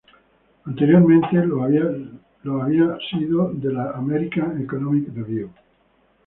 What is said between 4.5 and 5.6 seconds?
Economic Review.